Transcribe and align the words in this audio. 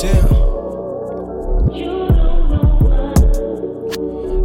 Damn. 0.00 0.26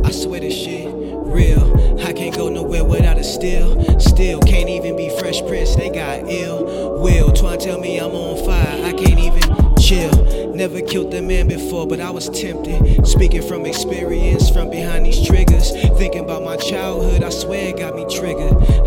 I 0.03 0.09
swear 0.09 0.39
this 0.39 0.55
shit 0.55 0.87
real. 0.87 1.99
I 2.01 2.11
can't 2.11 2.35
go 2.35 2.49
nowhere 2.49 2.83
without 2.83 3.19
a 3.19 3.23
still. 3.23 3.99
Still 3.99 4.39
can't 4.39 4.67
even 4.67 4.95
be 4.95 5.09
Fresh 5.19 5.41
pressed. 5.45 5.77
They 5.77 5.91
got 5.91 6.27
ill 6.27 6.99
will. 6.99 7.31
Try 7.33 7.57
tell 7.57 7.79
me 7.79 7.99
I'm 7.99 8.11
on 8.11 8.43
fire. 8.43 8.83
I 8.83 8.93
can't 8.93 9.19
even 9.19 9.75
chill. 9.77 10.55
Never 10.55 10.81
killed 10.81 11.13
a 11.13 11.21
man 11.21 11.47
before, 11.47 11.85
but 11.85 11.99
I 11.99 12.09
was 12.09 12.29
tempted. 12.29 13.05
Speaking 13.05 13.47
from 13.47 13.67
experience, 13.67 14.49
from 14.49 14.71
behind 14.71 15.05
these 15.05 15.21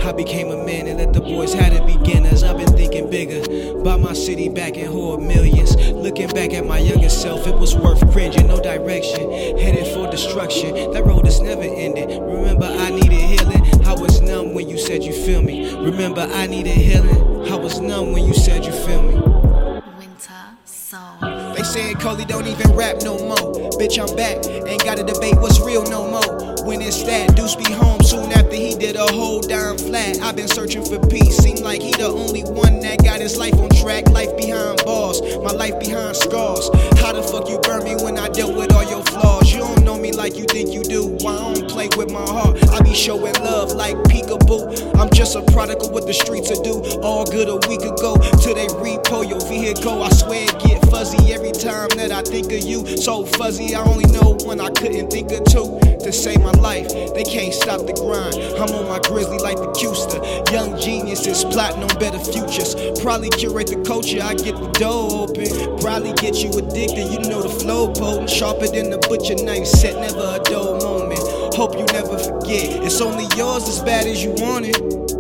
I 0.07 0.13
became 0.13 0.53
a 0.53 0.65
man 0.65 0.87
and 0.87 1.01
let 1.01 1.13
the 1.13 1.21
boys 1.21 1.53
had 1.53 1.73
it 1.73 1.85
beginners. 1.85 2.45
I've 2.45 2.57
been 2.57 2.73
thinking 2.77 3.11
bigger. 3.11 3.43
About 3.81 3.99
my 3.99 4.13
city 4.13 4.49
back 4.49 4.77
in 4.77 4.87
hoard 4.87 5.21
millions. 5.21 5.75
Looking 5.91 6.29
back 6.29 6.53
at 6.53 6.65
my 6.65 6.79
younger 6.79 7.09
self, 7.09 7.45
it 7.49 7.57
was 7.57 7.75
worth 7.75 8.09
cringing. 8.13 8.47
No 8.47 8.63
direction, 8.63 9.33
headed 9.59 9.93
for 9.93 10.09
destruction. 10.09 10.93
That 10.93 11.05
road 11.05 11.27
is 11.27 11.41
never 11.41 11.63
ending. 11.63 12.23
Remember, 12.23 12.67
I 12.67 12.91
needed 12.91 13.19
healing. 13.19 13.85
I 13.85 13.95
was 13.95 14.21
numb 14.21 14.55
when 14.55 14.69
you 14.69 14.79
said 14.79 15.03
you 15.03 15.13
feel 15.13 15.43
me. 15.43 15.75
Remember, 15.75 16.21
I 16.21 16.47
needed 16.47 16.77
healing. 16.77 17.51
I 17.51 17.57
was 17.57 17.81
numb 17.81 18.13
when 18.13 18.25
you 18.27 18.35
said 18.35 18.65
you 18.65 18.71
feel 18.71 19.03
me. 19.03 19.15
Winter 19.99 20.33
Soul. 20.65 21.01
They 21.57 21.65
said 21.65 21.99
Koley 21.99 22.25
don't 22.27 22.47
even 22.47 22.71
rap 22.77 23.03
no 23.03 23.19
more. 23.19 23.71
Bitch, 23.73 23.99
I'm 23.99 24.15
back. 24.15 24.47
Ain't 24.69 24.85
gotta 24.85 25.03
debate 25.03 25.35
what's 25.41 25.59
real 25.59 25.83
no 25.83 26.09
more. 26.09 26.36
When 26.67 26.83
it's 26.83 27.05
that, 27.05 27.37
Deuce 27.37 27.55
be 27.55 27.71
home 27.73 28.03
soon 28.03 28.33
after 28.33 28.57
he 28.57 28.75
did 28.75 28.97
a 28.97 29.07
whole 29.13 29.41
dime 29.41 29.79
flat. 29.79 30.19
I've 30.21 30.35
been 30.35 30.49
searching 30.49 30.85
for 30.85 30.99
peace. 31.07 31.37
Seem 31.37 31.63
like 31.63 31.81
he 31.81 31.93
the 31.93 32.09
only 32.09 32.43
one 32.43 32.81
that 32.81 33.05
got 33.05 33.21
his 33.21 33.39
life 33.39 33.55
on 33.55 33.71
track. 33.71 34.11
Life 34.11 34.37
behind 34.37 34.83
bars, 34.85 35.23
my 35.47 35.53
life 35.53 35.79
behind 35.79 36.17
scars. 36.17 36.69
How 36.99 37.13
the 37.13 37.23
fuck 37.23 37.49
you 37.49 37.61
burn 37.61 37.85
me 37.85 37.95
when 38.03 38.19
I 38.19 38.29
dealt 38.31 38.57
with 38.57 38.73
all 38.73 38.83
your 38.83 39.05
flaws? 39.05 39.53
You 39.53 39.61
don't 39.61 39.85
know 39.85 39.97
me 39.97 40.11
like 40.11 40.35
you 40.35 40.45
think 40.51 40.75
you 40.75 40.76
with 41.95 42.11
my 42.11 42.25
heart? 42.25 42.57
I 42.71 42.81
be 42.83 42.95
showing 42.95 43.35
love 43.35 43.73
like 43.73 43.97
peekaboo. 44.09 44.97
I'm 44.97 45.11
just 45.11 45.37
a 45.37 45.43
product 45.53 45.85
of 45.85 45.91
what 45.91 46.07
the 46.07 46.15
streets 46.15 46.51
will 46.51 46.63
do. 46.63 47.01
All 47.03 47.25
good 47.25 47.49
a 47.49 47.57
week 47.69 47.83
ago 47.83 48.17
till 48.43 48.55
they 48.55 48.67
repo 48.67 49.29
your 49.29 49.41
vehicle. 49.47 50.03
I 50.03 50.09
swear 50.11 50.45
it 50.49 50.59
get 50.59 50.83
fuzzy 50.91 51.33
every 51.33 51.53
time 51.53 51.89
that 51.97 52.11
I 52.13 52.23
think 52.23 52.51
of 52.53 52.63
you. 52.65 52.97
So 52.97 53.25
fuzzy, 53.25 53.75
I 53.75 53.83
only 53.85 54.07
know 54.07 54.37
one 54.45 54.61
I 54.61 54.71
couldn't 54.71 55.11
think 55.11 55.31
of 55.33 55.45
two 55.45 55.79
to 56.01 56.13
save 56.13 56.41
my 56.41 56.53
life. 56.53 56.89
They 56.89 57.25
can't 57.25 57.53
stop 57.53 57.87
the 57.87 57.93
grind. 57.93 58.37
I'm 58.57 58.75
on 58.75 58.89
my 58.89 59.01
grizzly 59.01 59.39
like 59.39 59.57
the 59.57 59.71
Custer. 59.77 60.21
Young 60.53 60.79
geniuses 60.81 61.45
plotting 61.45 61.83
on 61.83 61.93
better 61.99 62.19
futures. 62.19 62.75
Probably 63.01 63.31
curate 63.31 63.69
the 63.69 63.83
culture, 63.87 64.21
I 64.23 64.35
get 64.35 64.57
the 64.57 64.71
door 64.79 65.29
open. 65.29 65.79
Probably 65.79 66.13
get 66.15 66.43
you 66.43 66.51
addicted, 66.57 67.13
you 67.13 67.21
know 67.29 67.43
the 67.43 67.51
flow 67.51 67.93
potent. 67.93 68.31
Sharper 68.31 68.69
than 68.69 68.91
the 68.91 68.99
butcher 69.09 69.37
knife 69.43 69.67
set, 69.67 69.95
never 70.01 70.41
a 70.41 70.51
moment. 70.51 70.76
Hope 71.57 71.79
you 71.79 71.87
never 71.87 72.19
forget. 72.19 72.85
It's 72.85 73.01
only 73.01 73.25
yours 73.35 73.67
as 73.67 73.81
bad 73.81 74.07
as 74.07 74.23
you 74.23 74.31
want 74.33 74.67
it. 74.67 75.16